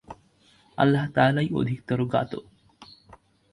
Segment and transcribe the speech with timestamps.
[0.77, 2.31] আল্লাহ তাআলাই অধিকতর জ্ঞাত।